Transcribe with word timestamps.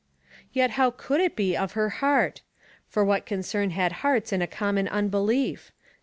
Yet 0.51 0.71
how 0.81 0.89
could 0.89 1.21
it 1.21 1.35
be 1.35 1.55
of 1.55 1.73
her 1.73 1.89
heart? 2.01 2.41
for 2.87 3.05
what 3.05 3.27
concern 3.27 3.69
had 3.69 3.91
hearts 4.01 4.33
in 4.33 4.41
a 4.41 4.47
common 4.47 4.87
unbelief? 4.87 5.71